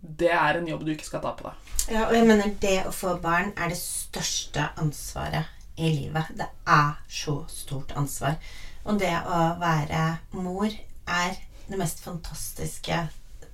det 0.00 0.28
er 0.28 0.58
en 0.58 0.66
jobb 0.68 0.82
du 0.84 0.90
ikke 0.92 1.06
skal 1.06 1.22
ta 1.24 1.30
på 1.36 1.46
deg. 1.46 1.70
Ja, 1.88 2.02
og 2.04 2.12
jeg 2.12 2.26
mener 2.28 2.52
det 2.60 2.74
å 2.84 2.92
få 2.92 3.14
barn 3.22 3.54
er 3.56 3.72
det 3.72 3.78
største 3.80 4.66
ansvaret 4.80 5.48
i 5.80 5.88
livet. 5.88 6.28
Det 6.36 6.50
er 6.68 6.98
så 7.08 7.38
stort 7.48 7.94
ansvar. 7.96 8.36
Og 8.84 9.00
det 9.00 9.12
å 9.24 9.40
være 9.60 10.02
mor 10.36 10.68
er 10.68 11.40
det 11.70 11.78
mest 11.80 12.04
fantastiske, 12.04 13.00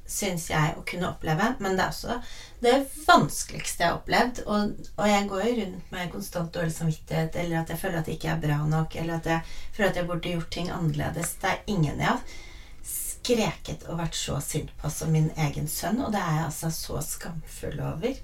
syns 0.07 0.49
jeg, 0.51 0.75
å 0.79 0.85
kunne 0.87 1.11
oppleve. 1.11 1.53
Men 1.63 1.77
det 1.77 1.85
er 1.85 1.93
også 1.95 2.19
det 2.65 2.75
vanskeligste 3.07 3.85
jeg 3.85 3.91
har 3.91 4.01
opplevd. 4.01 4.43
Og, 4.47 4.89
og 4.97 5.11
jeg 5.11 5.29
går 5.31 5.45
jo 5.45 5.55
rundt 5.61 5.93
med 5.95 6.11
konstant 6.15 6.55
dårlig 6.55 6.75
samvittighet, 6.77 7.39
eller 7.43 7.61
at 7.61 7.73
jeg 7.75 7.83
føler 7.83 8.01
at 8.01 8.09
det 8.09 8.17
ikke 8.17 8.33
er 8.35 8.43
bra 8.47 8.59
nok, 8.71 8.99
eller 9.01 9.21
at 9.21 9.31
jeg 9.33 9.57
føler 9.77 9.93
at 9.93 10.01
jeg 10.01 10.11
burde 10.11 10.35
gjort 10.37 10.53
ting 10.57 10.73
annerledes. 10.73 11.37
Det 11.43 11.53
er 11.53 11.65
ingen 11.77 12.03
jeg 12.03 12.11
har 12.13 12.43
skreket 12.87 13.87
og 13.91 13.99
vært 13.99 14.15
så 14.15 14.39
sint 14.45 14.71
på 14.81 14.91
som 14.93 15.11
min 15.11 15.33
egen 15.49 15.67
sønn, 15.71 15.99
og 16.05 16.13
det 16.15 16.23
er 16.23 16.37
jeg 16.39 16.49
altså 16.49 16.71
så 16.75 17.01
skamfull 17.03 17.81
over. 17.83 18.19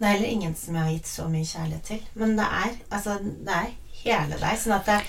Det 0.00 0.08
er 0.08 0.14
heller 0.16 0.32
ingen 0.32 0.54
som 0.56 0.74
jeg 0.74 0.86
har 0.86 0.94
gitt 0.94 1.08
så 1.10 1.26
mye 1.28 1.46
kjærlighet 1.46 1.84
til. 1.84 2.04
Men 2.18 2.38
det 2.38 2.46
er 2.46 2.70
altså, 2.88 3.18
det 3.20 3.56
er 3.56 3.74
hele 4.00 4.38
deg. 4.40 4.54
Sånn 4.58 4.78
at 4.78 4.88
det, 4.88 5.00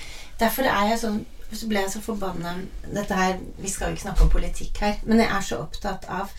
derfor 0.42 0.68
er 0.68 0.90
jeg 0.90 1.00
sånn 1.00 1.22
så 1.58 1.68
ble 1.68 1.82
jeg 1.84 1.92
så 1.92 2.00
forbanna 2.04 2.54
Dette 2.86 3.16
her 3.18 3.40
Vi 3.60 3.70
skal 3.70 3.90
jo 3.90 3.96
ikke 3.96 4.06
snakke 4.06 4.26
om 4.26 4.32
politikk 4.32 4.80
her, 4.84 5.00
men 5.04 5.20
jeg 5.20 5.28
er 5.28 5.44
så 5.46 5.60
opptatt 5.64 6.08
av 6.10 6.32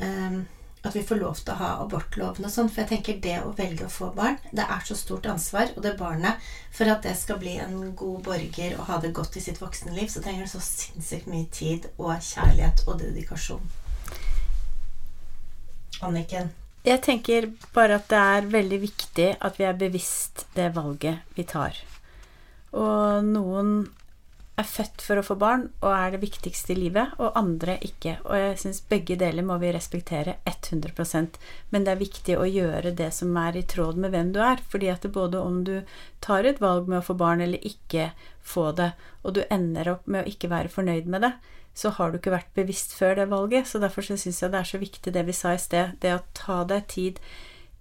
um, 0.00 0.42
at 0.84 0.96
vi 0.96 1.02
får 1.02 1.16
lov 1.16 1.38
til 1.40 1.54
å 1.54 1.56
ha 1.56 1.68
abortloven 1.80 2.44
og 2.44 2.52
sånn. 2.52 2.68
For 2.68 2.82
jeg 2.82 2.90
tenker 2.90 3.20
det 3.24 3.38
å 3.40 3.54
velge 3.56 3.86
å 3.86 3.92
få 3.92 4.10
barn, 4.16 4.36
det 4.52 4.66
er 4.68 4.82
så 4.84 4.96
stort 4.98 5.24
ansvar. 5.32 5.72
Og 5.78 5.84
det 5.86 5.94
barnet, 5.96 6.42
for 6.76 6.90
at 6.92 7.06
det 7.06 7.14
skal 7.16 7.38
bli 7.40 7.54
en 7.62 7.94
god 7.96 8.20
borger 8.26 8.76
og 8.76 8.90
ha 8.90 8.98
det 9.00 9.14
godt 9.16 9.38
i 9.40 9.44
sitt 9.46 9.62
voksenliv, 9.62 10.10
så 10.12 10.20
trenger 10.20 10.44
det 10.44 10.52
så 10.52 10.60
sinnssykt 10.60 11.30
mye 11.32 11.48
tid 11.48 11.88
og 11.96 12.12
kjærlighet 12.18 12.84
og 12.84 13.00
dedikasjon. 13.00 13.64
Anniken. 16.04 16.52
Jeg 16.84 17.00
tenker 17.00 17.48
bare 17.72 17.96
at 17.96 18.10
det 18.12 18.20
er 18.20 18.52
veldig 18.52 18.80
viktig 18.82 19.28
at 19.40 19.56
vi 19.56 19.64
er 19.64 19.76
bevisst 19.80 20.44
det 20.52 20.68
valget 20.76 21.24
vi 21.38 21.46
tar. 21.48 21.78
Og 22.76 23.24
noen 23.24 23.78
er 24.54 24.66
født 24.68 25.02
for 25.02 25.18
å 25.18 25.24
få 25.26 25.34
barn 25.38 25.64
og 25.82 25.88
er 25.90 26.14
det 26.14 26.20
viktigste 26.22 26.74
i 26.74 26.78
livet, 26.78 27.14
og 27.18 27.34
andre 27.38 27.74
ikke. 27.82 28.16
Og 28.28 28.38
jeg 28.38 28.58
syns 28.62 28.82
begge 28.90 29.16
deler 29.18 29.46
må 29.46 29.56
vi 29.62 29.72
respektere 29.74 30.36
100% 30.46 31.38
men 31.70 31.86
det 31.86 31.94
er 31.94 32.02
viktig 32.02 32.36
å 32.38 32.46
gjøre 32.46 32.94
det 32.94 33.10
som 33.16 33.34
er 33.40 33.58
i 33.58 33.64
tråd 33.66 33.98
med 34.00 34.14
hvem 34.14 34.30
du 34.34 34.40
er. 34.42 34.62
fordi 34.68 34.90
at 34.92 35.06
både 35.12 35.40
om 35.40 35.64
du 35.64 35.82
tar 36.20 36.44
et 36.44 36.60
valg 36.60 36.88
med 36.88 36.98
å 36.98 37.06
få 37.06 37.14
barn 37.18 37.40
eller 37.40 37.58
ikke 37.66 38.12
få 38.42 38.70
det, 38.72 38.92
og 39.22 39.34
du 39.34 39.42
ender 39.50 39.90
opp 39.96 40.06
med 40.06 40.22
å 40.22 40.30
ikke 40.30 40.52
være 40.52 40.68
fornøyd 40.68 41.06
med 41.06 41.22
det, 41.22 41.32
så 41.74 41.90
har 41.90 42.12
du 42.12 42.20
ikke 42.20 42.34
vært 42.34 42.54
bevisst 42.54 42.94
før 42.94 43.16
det 43.18 43.30
valget. 43.32 43.66
Så 43.66 43.80
derfor 43.82 44.06
syns 44.06 44.42
jeg 44.42 44.52
det 44.52 44.60
er 44.60 44.70
så 44.70 44.78
viktig 44.78 45.12
det 45.12 45.26
vi 45.26 45.34
sa 45.34 45.54
i 45.54 45.58
sted, 45.58 45.98
det 46.00 46.14
å 46.14 46.22
ta 46.36 46.62
deg 46.68 46.86
tid 46.86 47.18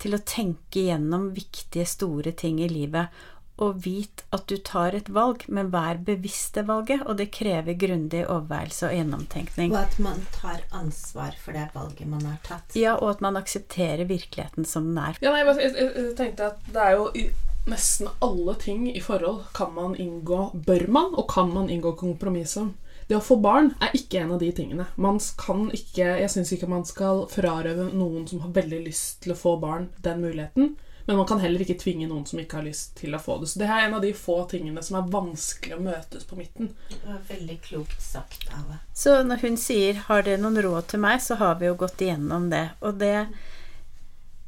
til 0.02 0.18
å 0.18 0.24
tenke 0.26 0.88
gjennom 0.88 1.30
viktige, 1.36 1.86
store 1.88 2.34
ting 2.36 2.60
i 2.64 2.70
livet. 2.72 3.14
Og 3.62 3.84
vit 3.86 4.24
at 4.34 4.48
du 4.50 4.56
tar 4.66 4.96
et 4.98 5.10
valg, 5.14 5.46
men 5.48 5.70
vær 5.74 6.00
bevisst 6.06 6.58
det 6.58 6.66
valget, 6.68 7.04
og 7.06 7.20
det 7.20 7.30
krever 7.36 7.78
grundig 7.78 8.24
overveielse 8.26 8.90
og 8.90 8.96
gjennomtenkning. 8.98 9.74
Og 9.76 9.80
at 9.84 9.98
man 10.02 10.24
tar 10.34 10.64
ansvar 10.74 11.38
for 11.40 11.54
det 11.54 11.68
valget 11.76 12.10
man 12.10 12.26
har 12.26 12.40
tatt. 12.48 12.78
Ja, 12.80 12.96
og 12.98 13.14
at 13.14 13.24
man 13.26 13.38
aksepterer 13.38 14.08
virkeligheten 14.10 14.66
som 14.66 14.90
den 14.90 15.02
er. 15.04 15.20
Ja, 15.22 15.36
nei, 15.36 15.44
jeg, 15.46 15.74
jeg, 15.78 15.90
jeg 16.00 16.16
tenkte 16.18 16.54
at 16.54 16.70
det 16.74 16.86
er 16.88 16.98
jo 16.98 17.10
i 17.14 17.28
nesten 17.70 18.10
alle 18.20 18.58
ting 18.60 18.90
i 18.92 19.00
forhold 19.00 19.46
kan 19.56 19.72
man 19.72 19.94
inngå 19.96 20.50
Bør 20.66 20.88
man, 20.92 21.14
og 21.14 21.30
kan 21.32 21.54
man 21.54 21.70
inngå 21.72 21.94
kompromiss 22.00 22.58
om. 22.60 22.74
Det 23.08 23.18
å 23.18 23.24
få 23.24 23.38
barn 23.44 23.74
er 23.84 23.94
ikke 23.96 24.24
en 24.24 24.34
av 24.36 24.42
de 24.42 24.50
tingene. 24.56 24.88
Man 24.96 25.20
kan 25.38 25.68
ikke, 25.76 26.08
Jeg 26.24 26.32
syns 26.32 26.54
ikke 26.56 26.72
man 26.72 26.86
skal 26.88 27.26
frarøve 27.32 27.90
noen 27.94 28.26
som 28.28 28.42
har 28.44 28.56
veldig 28.56 28.82
lyst 28.88 29.22
til 29.24 29.36
å 29.36 29.40
få 29.40 29.58
barn, 29.62 29.90
den 30.02 30.24
muligheten. 30.24 30.74
Men 31.06 31.18
man 31.20 31.28
kan 31.28 31.42
heller 31.44 31.62
ikke 31.64 31.76
tvinge 31.82 32.08
noen 32.08 32.24
som 32.26 32.40
ikke 32.40 32.62
har 32.62 32.68
lyst 32.68 32.94
til 32.96 33.16
å 33.16 33.20
få 33.20 33.38
det. 33.42 33.50
Så 33.52 33.60
det 33.60 33.68
er 33.68 33.88
en 33.88 33.98
av 33.98 34.04
de 34.06 34.14
få 34.16 34.38
tingene 34.52 34.84
som 34.86 35.00
er 35.00 35.10
vanskelig 35.12 35.76
å 35.76 35.84
møtes 35.84 36.24
på 36.30 36.38
midten. 36.40 36.70
Det 36.90 37.02
var 37.04 37.20
veldig 37.28 37.58
klokt 37.66 38.00
sagt, 38.02 38.46
Ava. 38.56 38.80
Så 38.96 39.18
når 39.28 39.44
hun 39.44 39.58
sier 39.58 40.00
'har 40.06 40.24
dere 40.24 40.40
noen 40.40 40.62
råd 40.64 40.88
til 40.88 41.00
meg', 41.00 41.22
så 41.22 41.36
har 41.36 41.60
vi 41.60 41.66
jo 41.66 41.76
gått 41.76 42.02
igjennom 42.02 42.50
det. 42.50 42.70
Og 42.82 42.98
det 43.00 43.28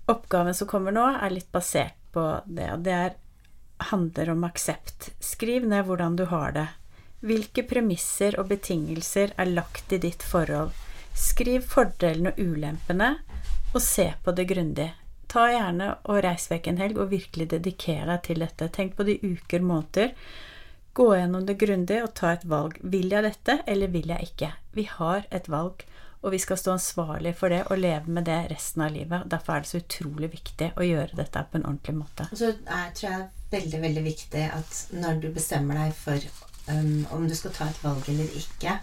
oppgaven 0.06 0.56
som 0.56 0.68
kommer 0.68 0.92
nå, 0.92 1.06
er 1.22 1.30
litt 1.30 1.52
basert 1.52 1.98
på 2.12 2.42
det. 2.46 2.72
Og 2.74 2.80
det 2.80 2.92
er, 2.92 3.14
handler 3.92 4.30
om 4.30 4.44
aksept. 4.44 5.12
Skriv 5.20 5.68
ned 5.68 5.86
hvordan 5.86 6.16
du 6.16 6.26
har 6.26 6.52
det. 6.52 6.68
Hvilke 7.26 7.64
premisser 7.64 8.40
og 8.40 8.48
betingelser 8.48 9.34
er 9.38 9.46
lagt 9.46 9.92
i 9.92 9.98
ditt 9.98 10.24
forhold? 10.24 10.72
Skriv 11.16 11.64
fordelene 11.68 12.32
og 12.32 12.40
ulempene, 12.40 13.16
og 13.74 13.82
se 13.82 14.14
på 14.24 14.32
det 14.36 14.48
grundig. 14.52 14.92
Ta 15.36 15.50
gjerne 15.52 15.90
og 16.08 16.22
reis 16.24 16.46
vekk 16.48 16.70
en 16.72 16.78
helg 16.80 17.00
og 17.04 17.10
virkelig 17.12 17.50
dedikere 17.52 18.06
deg 18.08 18.22
til 18.24 18.40
dette. 18.40 18.70
Tenk 18.72 18.94
på 18.96 19.04
det 19.04 19.18
i 19.18 19.34
uker, 19.36 19.66
måneder. 19.68 20.14
Gå 20.96 21.10
gjennom 21.12 21.44
det 21.44 21.58
grundig 21.60 21.98
og 22.06 22.14
ta 22.16 22.30
et 22.38 22.46
valg. 22.48 22.78
Vil 22.80 23.12
jeg 23.12 23.26
dette, 23.26 23.58
eller 23.68 23.92
vil 23.92 24.08
jeg 24.14 24.30
ikke? 24.30 24.54
Vi 24.78 24.86
har 24.88 25.26
et 25.36 25.50
valg, 25.52 25.84
og 26.22 26.32
vi 26.32 26.40
skal 26.40 26.62
stå 26.62 26.78
ansvarlig 26.78 27.36
for 27.36 27.52
det 27.52 27.66
og 27.68 27.82
leve 27.84 28.16
med 28.16 28.30
det 28.30 28.38
resten 28.54 28.86
av 28.88 28.96
livet. 28.96 29.28
Derfor 29.34 29.58
er 29.58 29.66
det 29.66 29.72
så 29.74 29.82
utrolig 29.84 30.32
viktig 30.38 30.72
å 30.80 30.88
gjøre 30.88 31.20
dette 31.20 31.44
på 31.52 31.60
en 31.60 31.68
ordentlig 31.68 31.98
måte. 32.00 32.30
Så 32.32 32.54
er, 32.56 32.88
tror 32.96 33.10
jeg 33.10 33.28
veldig, 33.58 33.84
veldig 33.90 34.08
viktig 34.08 34.48
at 34.56 34.82
når 34.96 35.20
du 35.20 35.30
bestemmer 35.36 35.84
deg 35.84 36.00
for 36.00 36.32
um, 36.72 37.04
om 37.12 37.28
du 37.28 37.36
skal 37.36 37.58
ta 37.60 37.68
et 37.74 37.84
valg 37.84 38.08
eller 38.16 38.40
ikke, 38.40 38.80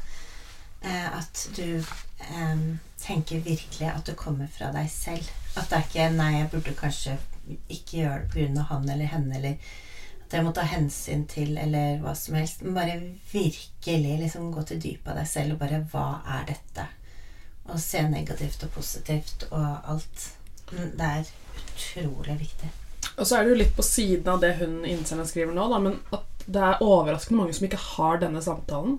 eh, 0.85 1.09
at 1.17 1.47
du 1.57 1.81
em, 2.37 2.67
tenker 3.03 3.43
virkelig 3.45 3.89
at 3.91 4.07
det 4.07 4.17
kommer 4.17 4.51
fra 4.53 4.71
deg 4.75 4.91
selv. 4.91 5.31
At 5.57 5.71
det 5.71 5.79
er 5.79 5.87
ikke 5.89 6.11
'nei, 6.17 6.33
jeg 6.39 6.51
burde 6.51 6.75
kanskje 6.75 7.19
ikke 7.69 7.99
gjøre 7.99 8.21
det 8.21 8.31
pga. 8.31 8.63
han 8.63 8.89
eller 8.89 9.07
henne', 9.07 9.37
eller 9.37 9.57
at 10.27 10.33
jeg 10.33 10.45
må 10.45 10.53
ta 10.53 10.63
hensyn 10.63 11.27
til, 11.27 11.59
eller 11.59 11.99
hva 12.01 12.15
som 12.17 12.35
helst. 12.35 12.63
Men 12.63 12.75
bare 12.75 13.01
virkelig 13.33 14.19
liksom 14.19 14.53
gå 14.53 14.63
til 14.63 14.83
dypet 14.83 15.09
av 15.09 15.17
deg 15.17 15.29
selv 15.29 15.53
og 15.53 15.59
bare 15.59 15.87
'hva 15.93 16.21
er 16.39 16.45
dette?' 16.47 16.89
Og 17.65 17.81
se 17.81 18.03
negativt 18.03 18.65
og 18.65 18.71
positivt 18.71 19.45
og 19.51 19.91
alt. 19.91 20.33
Det 20.71 21.01
er 21.01 21.25
utrolig 21.57 22.41
viktig. 22.41 22.71
Og 23.17 23.27
så 23.27 23.37
er 23.37 23.43
det 23.45 23.51
jo 23.51 23.61
litt 23.61 23.77
på 23.77 23.83
siden 23.83 24.29
av 24.29 24.41
det 24.41 24.57
hun 24.57 24.85
innsenderen 24.85 25.29
skriver 25.29 25.55
nå, 25.55 25.69
da, 25.69 25.79
men 25.79 25.99
at 26.13 26.47
det 26.47 26.63
er 26.63 26.83
overraskende 26.83 27.39
mange 27.39 27.55
som 27.55 27.65
ikke 27.65 27.77
har 27.77 28.19
denne 28.23 28.43
samtalen. 28.43 28.99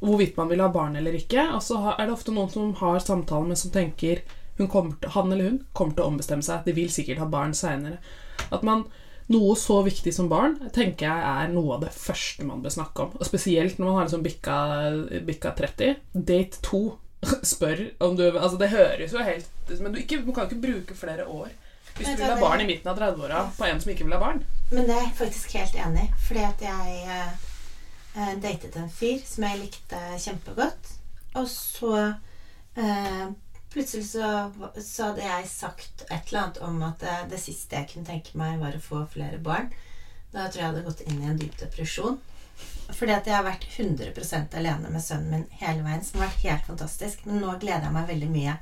Hvorvidt 0.00 0.36
man 0.36 0.50
vil 0.52 0.60
ha 0.60 0.68
barn 0.72 0.96
eller 0.98 1.16
ikke. 1.16 1.48
Og 1.56 1.62
så 1.64 1.78
er 1.94 2.04
det 2.04 2.14
ofte 2.14 2.34
noen 2.34 2.52
som 2.52 2.74
har 2.82 3.00
samtalen, 3.02 3.52
men 3.52 3.60
som 3.60 3.72
tenker 3.74 4.24
kommer 4.56 5.10
han 5.12 5.32
eller 5.32 5.50
hun 5.50 5.58
kommer 5.76 5.96
til 5.96 6.04
å 6.04 6.12
ombestemme 6.12 6.44
seg. 6.44 6.64
De 6.64 6.72
vil 6.76 6.92
sikkert 6.92 7.20
ha 7.20 7.28
barn 7.28 7.52
seinere. 7.56 7.98
At 8.48 8.64
noe 9.26 9.56
så 9.58 9.80
viktig 9.82 10.12
som 10.14 10.30
barn 10.30 10.54
tenker 10.74 11.08
jeg 11.08 11.30
er 11.32 11.50
noe 11.52 11.76
av 11.76 11.82
det 11.82 11.92
første 11.92 12.46
man 12.46 12.62
bør 12.64 12.76
snakke 12.76 13.06
om. 13.06 13.16
Og 13.18 13.28
spesielt 13.28 13.80
når 13.80 13.88
man 13.88 13.98
har 13.98 14.08
liksom 14.08 14.24
bikka, 14.24 14.58
bikka 15.26 15.52
30. 15.58 16.00
Date 16.14 16.62
2 16.68 16.82
spør 17.52 17.84
om 18.06 18.16
du 18.16 18.26
Altså, 18.28 18.56
det 18.60 18.68
høres 18.70 19.14
jo 19.16 19.22
helt 19.24 19.48
Men 19.80 19.94
du, 19.94 20.02
ikke, 20.02 20.20
du 20.22 20.28
kan 20.36 20.44
ikke 20.46 20.60
bruke 20.62 20.94
flere 20.94 21.24
år 21.26 21.48
hvis 21.96 22.10
du 22.12 22.20
vil 22.20 22.28
ha 22.28 22.36
barn 22.36 22.60
i 22.60 22.66
midten 22.68 22.90
av 22.92 22.98
30-åra 23.00 23.42
på 23.56 23.64
en 23.64 23.78
som 23.80 23.88
ikke 23.88 24.04
vil 24.04 24.12
ha 24.12 24.18
barn. 24.20 24.42
Men 24.68 24.84
det 24.84 24.92
er 24.92 25.04
jeg 25.06 25.14
faktisk 25.16 25.54
helt 25.56 25.78
enig 25.80 26.02
i. 26.02 26.08
Fordi 26.26 26.42
at 26.44 26.64
jeg 26.66 26.96
eh, 27.08 27.46
datet 28.16 28.76
en 28.80 28.92
fyr 28.92 29.18
som 29.28 29.44
jeg 29.44 29.60
likte 29.60 29.98
kjempegodt. 30.22 30.92
Og 31.36 31.48
så 31.52 31.92
eh, 32.80 33.26
plutselig 33.72 34.06
så, 34.08 34.30
så 34.80 35.10
hadde 35.10 35.26
jeg 35.26 35.50
sagt 35.50 36.06
et 36.08 36.30
eller 36.30 36.42
annet 36.42 36.62
om 36.64 36.78
at 36.86 37.02
det, 37.02 37.16
det 37.34 37.42
siste 37.42 37.76
jeg 37.76 37.90
kunne 37.92 38.08
tenke 38.08 38.38
meg, 38.40 38.56
var 38.62 38.78
å 38.78 38.84
få 38.84 39.02
flere 39.12 39.40
barn. 39.42 39.68
Da 40.32 40.46
tror 40.46 40.60
jeg 40.60 40.64
jeg 40.64 40.70
hadde 40.70 40.86
gått 40.86 41.04
inn 41.04 41.20
i 41.20 41.28
en 41.28 41.38
dyp 41.40 41.58
depresjon. 41.60 42.18
Fordi 42.86 43.12
at 43.12 43.26
jeg 43.28 43.34
har 43.34 43.44
vært 43.44 43.66
100% 43.68 44.56
alene 44.56 44.90
med 44.92 45.02
sønnen 45.02 45.32
min 45.32 45.60
hele 45.60 45.84
veien, 45.84 46.04
som 46.06 46.20
har 46.20 46.30
vært 46.30 46.44
helt 46.46 46.68
fantastisk. 46.70 47.24
Men 47.26 47.42
nå 47.42 47.56
gleder 47.60 47.88
jeg 47.88 47.96
meg 47.96 48.10
veldig 48.12 48.32
mye 48.32 48.56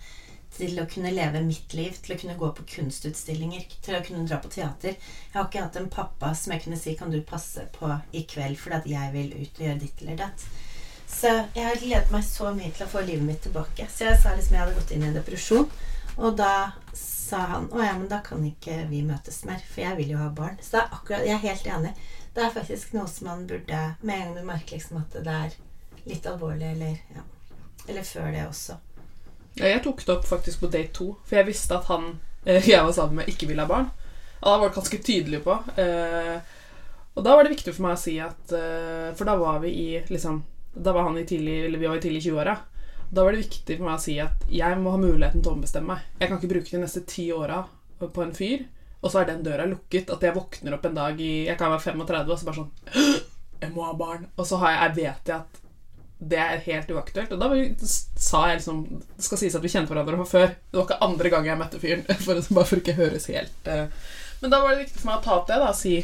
til 0.55 0.79
å 0.81 0.87
kunne 0.91 1.13
leve 1.15 1.43
mitt 1.45 1.75
liv, 1.75 1.97
til 2.03 2.15
å 2.15 2.19
kunne 2.21 2.37
gå 2.39 2.51
på 2.57 2.67
kunstutstillinger, 2.77 3.67
til 3.85 3.97
å 3.99 4.03
kunne 4.07 4.27
dra 4.29 4.39
på 4.43 4.53
teater. 4.55 4.95
Jeg 4.99 5.35
har 5.35 5.49
ikke 5.49 5.65
hatt 5.65 5.79
en 5.81 5.91
pappa 5.93 6.35
som 6.39 6.55
jeg 6.55 6.65
kunne 6.65 6.79
si 6.81 6.95
kan 6.99 7.11
du 7.13 7.21
passe 7.27 7.67
på 7.75 7.91
i 8.13 8.25
kveld 8.31 8.61
fordi 8.61 8.95
jeg 8.95 9.15
vil 9.15 9.35
ut 9.35 9.59
og 9.59 9.67
gjøre 9.67 9.83
ditt 9.83 10.05
eller 10.05 10.23
datt. 10.25 10.47
Så 11.15 11.31
jeg 11.55 11.65
har 11.67 11.81
gledet 11.81 12.13
meg 12.13 12.25
så 12.27 12.51
mye 12.55 12.73
til 12.75 12.87
å 12.87 12.91
få 12.91 13.05
livet 13.05 13.27
mitt 13.27 13.43
tilbake. 13.45 13.87
Så 13.91 14.09
jeg 14.09 14.21
sa 14.23 14.35
liksom 14.35 14.57
jeg 14.57 14.65
hadde 14.65 14.79
gått 14.79 14.95
inn 14.95 15.05
i 15.05 15.11
en 15.11 15.19
depresjon. 15.19 15.69
Og 16.17 16.37
da 16.39 16.55
sa 16.95 17.41
han 17.51 17.69
å 17.75 17.83
ja, 17.83 17.95
men 17.99 18.09
da 18.11 18.21
kan 18.25 18.43
ikke 18.47 18.85
vi 18.91 19.03
møtes 19.07 19.43
mer, 19.49 19.63
for 19.67 19.83
jeg 19.83 19.99
vil 19.99 20.15
jo 20.15 20.23
ha 20.23 20.31
barn. 20.35 20.59
Så 20.63 20.77
det 20.77 20.83
er 20.83 20.97
akkurat, 20.99 21.27
jeg 21.27 21.37
er 21.37 21.45
helt 21.49 21.71
enig. 21.77 21.93
Det 22.35 22.43
er 22.43 22.55
faktisk 22.55 22.97
noe 22.97 23.07
som 23.11 23.29
man 23.31 23.45
burde 23.47 23.81
Med 24.03 24.17
en 24.17 24.25
gang 24.25 24.39
du 24.41 24.47
merker 24.49 24.75
liksom 24.75 24.99
at 24.99 25.13
det 25.15 25.35
er 25.35 25.53
litt 26.05 26.27
alvorlig, 26.27 26.73
eller 26.75 26.99
ja, 27.15 27.23
Eller 27.87 28.03
før 28.03 28.33
det 28.35 28.47
også. 28.49 28.79
Jeg 29.59 29.83
tok 29.85 30.03
det 30.03 30.15
opp 30.17 30.27
faktisk 30.27 30.65
på 30.65 30.71
date 30.73 30.93
to, 30.97 31.13
for 31.27 31.39
jeg 31.39 31.49
visste 31.49 31.77
at 31.79 31.87
han 31.91 32.17
eh, 32.45 32.65
jeg 32.73 32.83
var 32.83 32.95
sammen 32.97 33.21
med, 33.21 33.31
ikke 33.31 33.49
ville 33.51 33.63
ha 33.63 33.71
barn. 33.71 33.91
Og 34.45 34.51
da 34.51 34.59
var 34.59 34.69
det 34.69 34.77
ganske 34.77 35.01
tydelig 35.07 35.41
på. 35.45 35.57
Eh, 35.81 36.37
og 37.15 37.23
da 37.25 37.37
var 37.37 37.47
det 37.47 37.55
viktig 37.55 37.73
for 37.73 37.87
meg 37.87 37.95
å 37.95 38.01
si 38.01 38.17
at 38.19 38.53
eh, 38.59 39.13
For 39.15 39.29
da 39.29 39.37
var 39.39 39.61
vi 39.63 39.71
i 39.71 39.89
liksom 40.09 40.41
Da 40.75 40.91
var 40.91 41.07
han 41.07 41.21
i 41.21 41.23
tidlig 41.23 41.61
Eller 41.69 41.79
vi 41.79 41.87
var 41.87 42.01
i 42.01 42.03
tidlig 42.03 42.25
20-åra. 42.25 42.57
Da 43.15 43.23
var 43.23 43.33
det 43.37 43.45
viktig 43.45 43.77
for 43.79 43.87
meg 43.87 43.95
å 43.95 44.03
si 44.03 44.17
at 44.19 44.43
jeg 44.51 44.81
må 44.83 44.91
ha 44.91 44.99
muligheten 44.99 45.45
til 45.45 45.53
å 45.53 45.55
ombestemme 45.55 45.95
meg. 45.95 46.09
Jeg 46.19 46.29
kan 46.29 46.41
ikke 46.41 46.51
bruke 46.51 46.73
de 46.73 46.81
neste 46.83 47.05
ti 47.07 47.29
åra 47.33 47.61
på 48.03 48.25
en 48.25 48.35
fyr, 48.35 48.65
og 49.01 49.13
så 49.13 49.21
er 49.21 49.29
den 49.29 49.45
døra 49.47 49.69
lukket. 49.71 50.11
At 50.11 50.25
jeg 50.27 50.35
våkner 50.35 50.75
opp 50.75 50.89
en 50.89 50.99
dag 50.99 51.21
i 51.23 51.47
Jeg 51.47 51.57
kan 51.61 51.71
være 51.71 51.95
35 51.95 52.33
og 52.35 52.41
så 52.41 52.49
bare 52.49 52.59
sånn 52.59 52.73
Jeg 53.63 53.71
må 53.77 53.87
ha 53.87 53.95
barn. 53.97 54.27
Og 54.35 54.49
så 54.49 54.59
jeg, 54.65 54.81
jeg 54.81 54.97
vet 54.99 55.31
jeg 55.31 55.39
at 55.39 55.64
det 56.19 56.41
er 56.41 56.63
helt 56.65 56.91
uaktuelt. 56.95 57.33
Og 57.35 57.41
da 57.41 57.49
sa 58.21 58.45
jeg 58.49 58.61
liksom 58.61 58.83
Det 58.95 59.25
skal 59.27 59.41
sies 59.41 59.57
at 59.59 59.65
vi 59.65 59.73
kjente 59.73 59.93
hverandre 59.93 60.21
fra 60.23 60.29
før. 60.31 60.53
Det 60.71 60.79
var 60.79 60.87
ikke 60.87 61.07
andre 61.09 61.33
gang 61.33 61.49
jeg 61.49 61.61
møtte 61.61 61.81
fyren. 61.83 62.05
For, 62.27 62.45
bare 62.59 62.71
for 62.71 62.83
ikke 62.83 62.99
høres 62.99 63.29
helt 63.33 63.71
eh. 63.71 63.89
Men 64.41 64.53
da 64.53 64.61
var 64.61 64.75
det 64.75 64.85
viktig 64.85 65.01
for 65.01 65.09
meg 65.09 65.21
å 65.21 65.25
ta 65.25 65.35
opp 65.39 65.47
det 65.49 65.57
da 65.63 65.71
og 65.73 65.79
si 65.79 65.99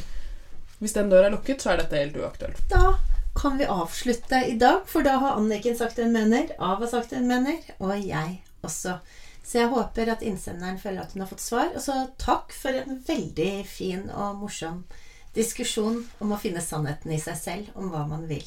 hvis 0.80 0.94
den 0.96 1.10
døra 1.12 1.28
er 1.28 1.34
lukket, 1.34 1.60
så 1.60 1.74
er 1.74 1.82
dette 1.82 1.98
helt 1.98 2.14
uaktuelt. 2.16 2.60
Da 2.72 2.94
kan 3.36 3.58
vi 3.60 3.66
avslutte 3.68 4.38
i 4.48 4.54
dag, 4.56 4.86
for 4.88 5.04
da 5.04 5.18
har 5.20 5.36
Anniken 5.36 5.76
sagt 5.76 5.98
en 6.00 6.14
mener, 6.14 6.54
Av 6.56 6.80
har 6.80 6.88
sagt 6.88 7.12
en 7.12 7.28
mener, 7.28 7.58
og 7.78 7.92
jeg 7.98 8.38
også. 8.64 8.94
Så 9.44 9.58
jeg 9.58 9.68
håper 9.74 10.08
at 10.12 10.24
innsenderen 10.24 10.78
føler 10.80 11.02
at 11.02 11.12
hun 11.12 11.24
har 11.24 11.28
fått 11.28 11.44
svar. 11.44 11.68
Og 11.74 11.84
så 11.84 11.98
takk 12.22 12.54
for 12.56 12.76
en 12.76 13.00
veldig 13.06 13.52
fin 13.68 14.08
og 14.08 14.40
morsom 14.40 14.84
diskusjon 15.36 16.00
om 16.18 16.32
å 16.32 16.40
finne 16.40 16.62
sannheten 16.64 17.12
i 17.12 17.20
seg 17.20 17.38
selv 17.38 17.76
om 17.78 17.92
hva 17.92 18.06
man 18.08 18.24
vil. 18.30 18.46